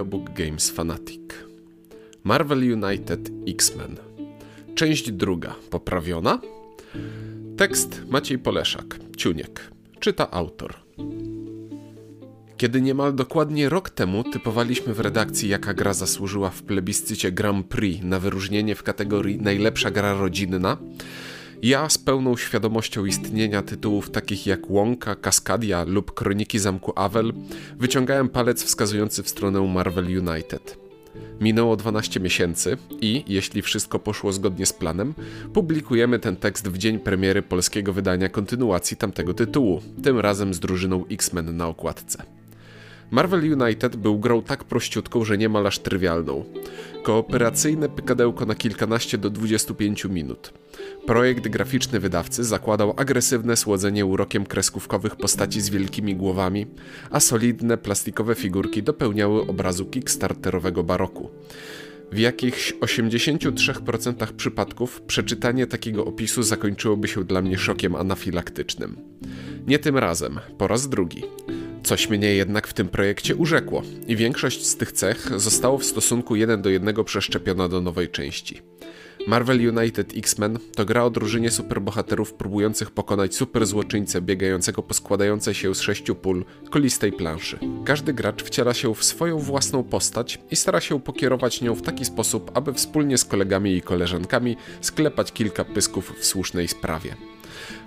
[0.00, 1.20] Audiobook Games Fanatic.
[2.24, 3.96] Marvel United X-Men.
[4.74, 5.54] Część druga.
[5.70, 6.40] Poprawiona?
[7.56, 8.98] Tekst Maciej Poleszak.
[9.16, 9.70] Ciuniek.
[9.98, 10.74] Czyta autor.
[12.56, 18.04] Kiedy niemal dokładnie rok temu typowaliśmy w redakcji, jaka gra zasłużyła w plebiscycie Grand Prix
[18.04, 20.76] na wyróżnienie w kategorii najlepsza gra rodzinna,
[21.62, 27.32] ja z pełną świadomością istnienia tytułów takich jak Łąka, Kaskadia lub Kroniki Zamku Avel
[27.76, 30.78] wyciągałem palec wskazujący w stronę Marvel United.
[31.40, 35.14] Minęło 12 miesięcy i, jeśli wszystko poszło zgodnie z planem,
[35.54, 41.04] publikujemy ten tekst w dzień premiery polskiego wydania kontynuacji tamtego tytułu, tym razem z drużyną
[41.10, 42.39] X-Men na okładce.
[43.10, 46.44] Marvel United był grą tak prościutką, że niemal aż trywialną.
[47.02, 50.52] Kooperacyjne pykadełko na kilkanaście do 25 minut.
[51.06, 56.66] Projekt graficzny wydawcy zakładał agresywne słodzenie urokiem kreskówkowych postaci z wielkimi głowami,
[57.10, 61.30] a solidne plastikowe figurki dopełniały obrazu kickstarterowego baroku.
[62.12, 68.96] W jakichś 83% przypadków przeczytanie takiego opisu zakończyłoby się dla mnie szokiem anafilaktycznym.
[69.66, 71.22] Nie tym razem, po raz drugi.
[71.82, 76.36] Coś mnie jednak w tym projekcie urzekło i większość z tych cech zostało w stosunku
[76.36, 78.62] 1 do 1 przeszczepiona do nowej części.
[79.26, 85.74] Marvel United X-Men to gra o drużynie superbohaterów próbujących pokonać superzłoczyńcę biegającego po składającej się
[85.74, 87.58] z sześciu pól kolistej planszy.
[87.84, 92.04] Każdy gracz wciela się w swoją własną postać i stara się pokierować nią w taki
[92.04, 97.29] sposób, aby wspólnie z kolegami i koleżankami sklepać kilka pysków w słusznej sprawie.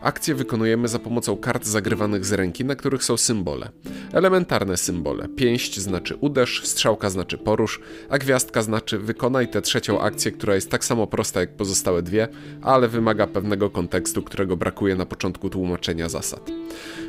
[0.01, 3.69] Akcje wykonujemy za pomocą kart zagrywanych z ręki, na których są symbole.
[4.13, 5.27] Elementarne symbole.
[5.27, 10.69] Pięść znaczy uderz, strzałka znaczy porusz, a gwiazdka znaczy wykonaj tę trzecią akcję, która jest
[10.69, 12.27] tak samo prosta jak pozostałe dwie,
[12.61, 16.51] ale wymaga pewnego kontekstu, którego brakuje na początku tłumaczenia zasad.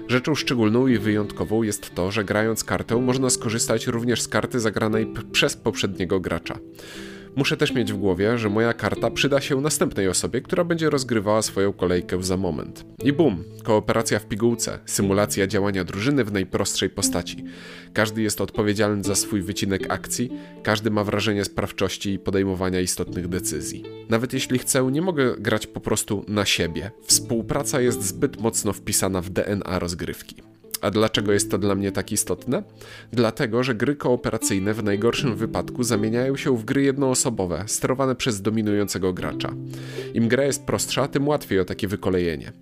[0.08, 5.06] Rzeczą szczególną i wyjątkową jest to, że grając kartę można skorzystać również z karty zagranej
[5.32, 6.58] przez poprzedniego gracza.
[7.36, 11.42] Muszę też mieć w głowie, że moja karta przyda się następnej osobie, która będzie rozgrywała
[11.42, 12.84] swoją kolejkę za moment.
[13.04, 17.44] I bum, kooperacja w pigułce, symulacja działania drużyny w najprostszej postaci.
[17.92, 20.30] Każdy jest odpowiedzialny za swój wycinek akcji,
[20.62, 23.84] każdy ma wrażenie sprawczości i podejmowania istotnych decyzji.
[24.08, 26.90] Nawet jeśli chcę, nie mogę grać po prostu na siebie.
[27.02, 30.53] Współpraca jest zbyt mocno wpisana w DNA rozgrywki.
[30.84, 32.62] A dlaczego jest to dla mnie tak istotne?
[33.12, 39.12] Dlatego, że gry kooperacyjne w najgorszym wypadku zamieniają się w gry jednoosobowe, sterowane przez dominującego
[39.12, 39.52] gracza.
[40.14, 42.52] Im gra jest prostsza, tym łatwiej o takie wykolejenie.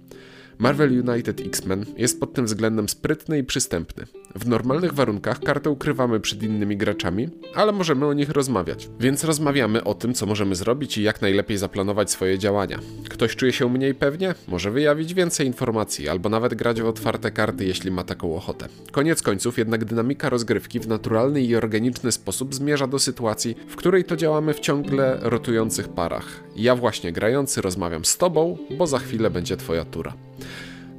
[0.59, 4.07] Marvel United X-Men jest pod tym względem sprytny i przystępny.
[4.35, 8.89] W normalnych warunkach kartę ukrywamy przed innymi graczami, ale możemy o nich rozmawiać.
[9.01, 12.79] Więc rozmawiamy o tym, co możemy zrobić i jak najlepiej zaplanować swoje działania.
[13.09, 14.35] Ktoś czuje się mniej pewnie?
[14.49, 18.69] Może wyjawić więcej informacji, albo nawet grać w otwarte karty, jeśli ma taką ochotę.
[18.93, 24.05] Koniec końców jednak dynamika rozgrywki w naturalny i organiczny sposób zmierza do sytuacji, w której
[24.05, 26.43] to działamy w ciągle rotujących parach.
[26.57, 30.15] Ja właśnie grający rozmawiam z tobą, bo za chwilę będzie twoja tura.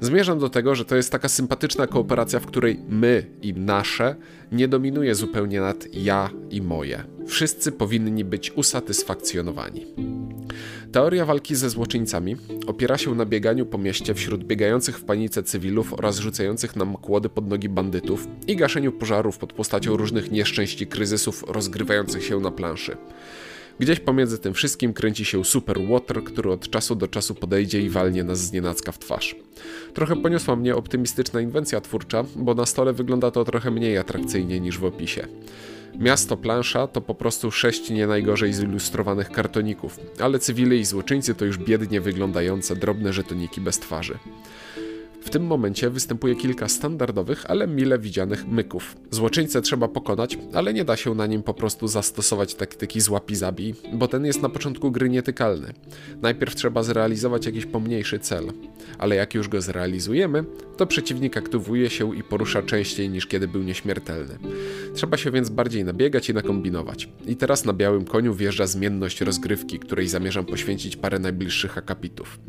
[0.01, 4.15] Zmierzam do tego, że to jest taka sympatyczna kooperacja, w której my i nasze
[4.51, 7.03] nie dominuje zupełnie nad ja i moje.
[7.27, 9.85] Wszyscy powinni być usatysfakcjonowani.
[10.91, 12.35] Teoria walki ze złoczyńcami
[12.67, 17.29] opiera się na bieganiu po mieście wśród biegających w panice cywilów oraz rzucających nam kłody
[17.29, 22.51] pod nogi bandytów i gaszeniu pożarów pod postacią różnych nieszczęść i kryzysów rozgrywających się na
[22.51, 22.97] planszy.
[23.79, 27.89] Gdzieś pomiędzy tym wszystkim kręci się Super Water, który od czasu do czasu podejdzie i
[27.89, 29.35] walnie nas z nienacka w twarz.
[29.93, 34.77] Trochę poniosła mnie optymistyczna inwencja twórcza, bo na stole wygląda to trochę mniej atrakcyjnie niż
[34.77, 35.27] w opisie.
[35.99, 41.45] Miasto plansza to po prostu sześć nie najgorzej zilustrowanych kartoników, ale cywile i złoczyńcy to
[41.45, 44.17] już biednie wyglądające drobne żetoniki bez twarzy.
[45.23, 48.95] W tym momencie występuje kilka standardowych, ale mile widzianych myków.
[49.11, 53.75] Złoczyńcę trzeba pokonać, ale nie da się na nim po prostu zastosować taktyki złapi zabij,
[53.93, 55.73] bo ten jest na początku gry nietykalny.
[56.21, 58.51] Najpierw trzeba zrealizować jakiś pomniejszy cel,
[58.97, 60.43] ale jak już go zrealizujemy,
[60.77, 64.37] to przeciwnik aktywuje się i porusza częściej niż kiedy był nieśmiertelny.
[64.95, 67.09] Trzeba się więc bardziej nabiegać i nakombinować.
[67.25, 72.39] I teraz na białym koniu wjeżdża zmienność rozgrywki, której zamierzam poświęcić parę najbliższych akapitów.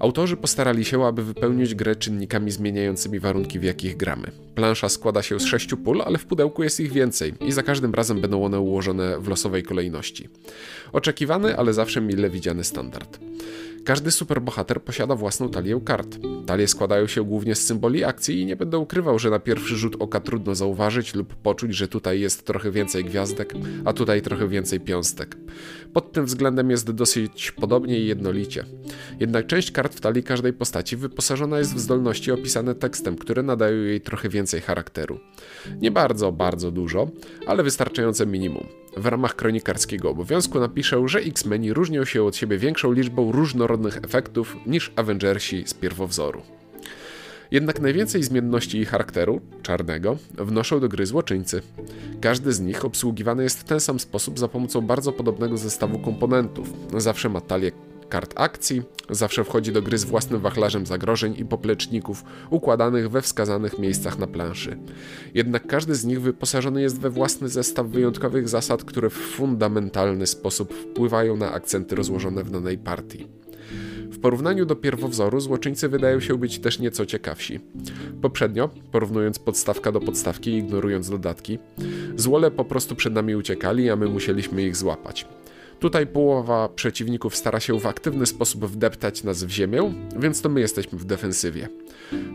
[0.00, 4.30] Autorzy postarali się, aby wypełnić grę czynnikami zmieniającymi warunki, w jakich gramy.
[4.54, 7.94] Plansza składa się z sześciu pól, ale w pudełku jest ich więcej i za każdym
[7.94, 10.28] razem będą one ułożone w losowej kolejności.
[10.92, 13.18] Oczekiwany, ale zawsze mile widziany standard.
[13.88, 16.18] Każdy superbohater posiada własną talię kart.
[16.46, 19.96] Talie składają się głównie z symboli akcji i nie będę ukrywał, że na pierwszy rzut
[19.98, 23.54] oka trudno zauważyć lub poczuć, że tutaj jest trochę więcej gwiazdek,
[23.84, 25.36] a tutaj trochę więcej piąstek.
[25.92, 28.64] Pod tym względem jest dosyć podobnie i jednolicie.
[29.20, 33.82] Jednak część kart w talii każdej postaci wyposażona jest w zdolności opisane tekstem, które nadają
[33.82, 35.20] jej trochę więcej charakteru.
[35.80, 37.10] Nie bardzo, bardzo dużo,
[37.46, 38.66] ale wystarczające minimum.
[38.96, 44.56] W ramach kronikarskiego obowiązku napiszę, że X-Meni różnią się od siebie większą liczbą różnorodnych efektów
[44.66, 46.42] niż Avengersi z pierwowzoru.
[47.50, 51.62] Jednak najwięcej zmienności i charakteru, czarnego, wnoszą do gry złoczyńcy.
[52.20, 56.72] Każdy z nich obsługiwany jest w ten sam sposób za pomocą bardzo podobnego zestawu komponentów.
[56.96, 57.72] Zawsze ma talię
[58.08, 63.78] kart akcji, zawsze wchodzi do gry z własnym wachlarzem zagrożeń i popleczników układanych we wskazanych
[63.78, 64.78] miejscach na planszy.
[65.34, 70.74] Jednak każdy z nich wyposażony jest we własny zestaw wyjątkowych zasad, które w fundamentalny sposób
[70.74, 73.26] wpływają na akcenty rozłożone w danej partii.
[74.10, 77.60] W porównaniu do pierwowzoru złoczyńcy wydają się być też nieco ciekawsi.
[78.22, 81.58] Poprzednio, porównując podstawka do podstawki ignorując dodatki,
[82.16, 85.26] złole po prostu przed nami uciekali, a my musieliśmy ich złapać.
[85.80, 90.60] Tutaj połowa przeciwników stara się w aktywny sposób wdeptać nas w ziemię, więc to my
[90.60, 91.68] jesteśmy w defensywie.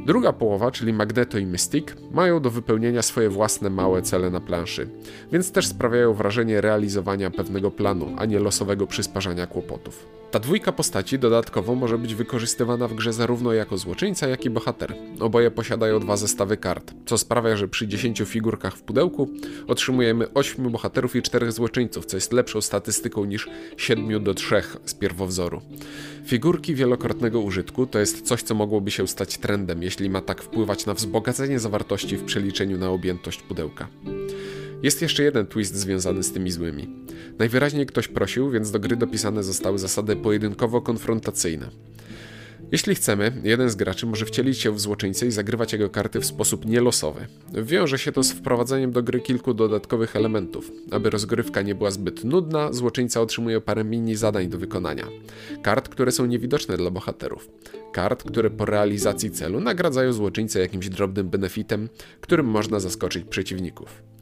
[0.05, 4.87] Druga połowa, czyli Magneto i Mystic, mają do wypełnienia swoje własne małe cele na planszy,
[5.31, 10.05] więc też sprawiają wrażenie realizowania pewnego planu, a nie losowego przysparzania kłopotów.
[10.33, 14.95] Ta dwójka postaci dodatkowo może być wykorzystywana w grze zarówno jako złoczyńca, jak i bohater.
[15.19, 19.29] Oboje posiadają dwa zestawy kart, co sprawia, że przy 10 figurkach w pudełku
[19.67, 24.93] otrzymujemy 8 bohaterów i 4 złoczyńców, co jest lepszą statystyką niż 7 do 3 z
[24.93, 25.61] pierwowzoru.
[26.25, 30.85] Figurki wielokrotnego użytku to jest coś, co mogłoby się stać trendem, jeśli ma tak wpływać
[30.85, 33.87] na wzbogacenie zawartości w przeliczeniu na objętość pudełka.
[34.83, 36.89] Jest jeszcze jeden twist związany z tymi złymi.
[37.39, 41.69] Najwyraźniej ktoś prosił, więc do gry dopisane zostały zasady pojedynkowo-konfrontacyjne.
[42.73, 46.25] Jeśli chcemy, jeden z graczy może wcielić się w złoczyńcę i zagrywać jego karty w
[46.25, 47.27] sposób nielosowy.
[47.63, 50.71] Wiąże się to z wprowadzeniem do gry kilku dodatkowych elementów.
[50.91, 55.07] Aby rozgrywka nie była zbyt nudna, złoczyńca otrzymuje parę mini zadań do wykonania.
[55.63, 57.49] Kart, które są niewidoczne dla bohaterów.
[57.91, 61.89] Kart, które po realizacji celu nagradzają złoczyńcę jakimś drobnym benefitem,
[62.21, 64.12] którym można zaskoczyć przeciwników.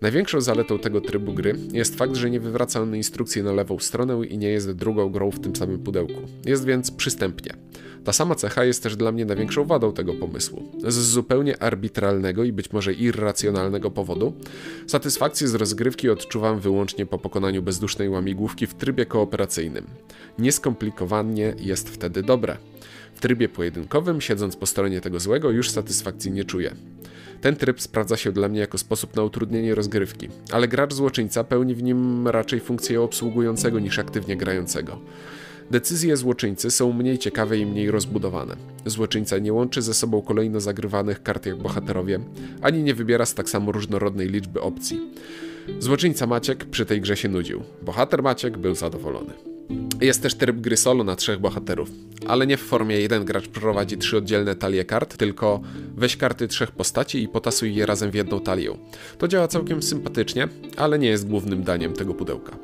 [0.00, 4.26] Największą zaletą tego trybu gry jest fakt, że nie wywraca on instrukcji na lewą stronę
[4.26, 6.20] i nie jest drugą grą w tym samym pudełku.
[6.44, 7.54] Jest więc przystępnie.
[8.04, 10.62] Ta sama cecha jest też dla mnie największą wadą tego pomysłu.
[10.88, 14.32] Z zupełnie arbitralnego i być może irracjonalnego powodu,
[14.86, 19.86] satysfakcję z rozgrywki odczuwam wyłącznie po pokonaniu bezdusznej łamigłówki w trybie kooperacyjnym.
[20.38, 22.56] Nieskomplikowanie jest wtedy dobre.
[23.14, 26.74] W trybie pojedynkowym, siedząc po stronie tego złego, już satysfakcji nie czuję.
[27.40, 31.74] Ten tryb sprawdza się dla mnie jako sposób na utrudnienie rozgrywki, ale gracz złoczyńca pełni
[31.74, 34.98] w nim raczej funkcję obsługującego niż aktywnie grającego.
[35.70, 38.56] Decyzje złoczyńcy są mniej ciekawe i mniej rozbudowane.
[38.86, 42.20] Złoczyńca nie łączy ze sobą kolejno zagrywanych kart jak bohaterowie,
[42.62, 45.00] ani nie wybiera z tak samo różnorodnej liczby opcji.
[45.78, 47.62] Złoczyńca Maciek przy tej grze się nudził.
[47.82, 49.49] Bohater Maciek był zadowolony.
[50.00, 51.90] Jest też tryb gry solo na trzech bohaterów,
[52.26, 55.60] ale nie w formie jeden gracz prowadzi trzy oddzielne talie kart, tylko
[55.96, 58.76] weź karty trzech postaci i potasuj je razem w jedną talię.
[59.18, 62.56] To działa całkiem sympatycznie, ale nie jest głównym daniem tego pudełka.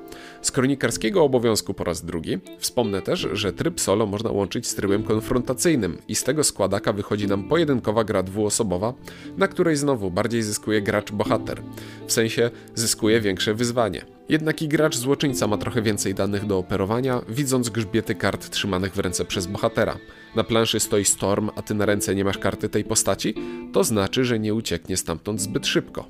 [0.43, 5.03] Z kronikarskiego obowiązku po raz drugi wspomnę też, że tryb solo można łączyć z trybem
[5.03, 8.95] konfrontacyjnym i z tego składaka wychodzi nam pojedynkowa gra dwuosobowa,
[9.37, 11.63] na której znowu bardziej zyskuje gracz bohater,
[12.07, 14.16] w sensie zyskuje większe wyzwanie.
[14.29, 18.99] Jednak i gracz złoczyńca ma trochę więcej danych do operowania, widząc grzbiety kart trzymanych w
[18.99, 19.97] ręce przez bohatera.
[20.37, 23.35] Na planszy stoi Storm, a ty na ręce nie masz karty tej postaci?
[23.73, 26.05] To znaczy, że nie ucieknie stamtąd zbyt szybko.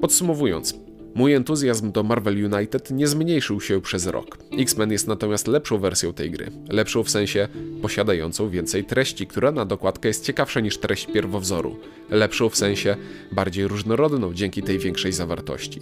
[0.00, 0.74] Podsumowując,
[1.16, 4.38] Mój entuzjazm do Marvel United nie zmniejszył się przez rok.
[4.58, 6.50] X-Men jest natomiast lepszą wersją tej gry.
[6.68, 7.48] Lepszą w sensie
[7.82, 11.76] posiadającą więcej treści, która na dokładkę jest ciekawsza niż treść pierwowzoru.
[12.10, 12.96] Lepszą w sensie
[13.32, 15.80] bardziej różnorodną dzięki tej większej zawartości.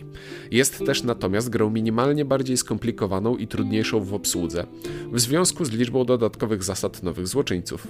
[0.51, 4.67] Jest też natomiast grą minimalnie bardziej skomplikowaną i trudniejszą w obsłudze,
[5.13, 7.89] w związku z liczbą dodatkowych zasad nowych złoczyńców.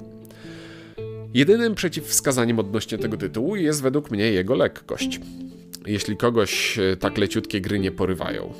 [1.34, 5.20] Jedynym przeciwwskazaniem odnośnie tego tytułu jest według mnie jego lekkość
[5.86, 8.52] jeśli kogoś e, tak leciutkie gry nie porywają.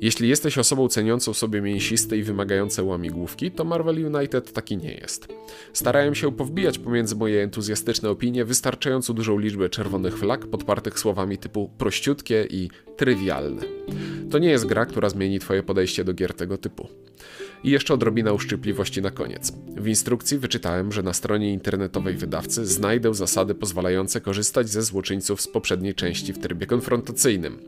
[0.00, 5.28] Jeśli jesteś osobą ceniącą sobie mięsiste i wymagające łamigłówki, to Marvel United taki nie jest.
[5.72, 11.70] Starałem się powbijać pomiędzy moje entuzjastyczne opinie wystarczająco dużą liczbę czerwonych flag podpartych słowami typu
[11.78, 13.62] prościutkie i trywialne.
[14.30, 16.88] To nie jest gra, która zmieni twoje podejście do gier tego typu.
[17.64, 19.52] I jeszcze odrobina uszczypliwości na koniec.
[19.76, 25.48] W instrukcji wyczytałem, że na stronie internetowej wydawcy znajdę zasady pozwalające korzystać ze złoczyńców z
[25.48, 27.58] poprzedniej części w trybie konfrontacyjnym.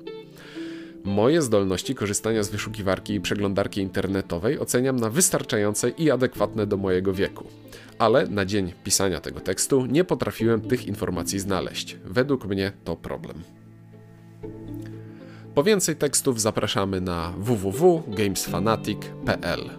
[1.04, 7.14] Moje zdolności korzystania z wyszukiwarki i przeglądarki internetowej oceniam na wystarczające i adekwatne do mojego
[7.14, 7.46] wieku.
[7.98, 11.96] Ale na dzień pisania tego tekstu nie potrafiłem tych informacji znaleźć.
[12.04, 13.57] Według mnie to problem.
[15.58, 19.70] Po więcej tekstów zapraszamy na www.gamesfanatic.pl.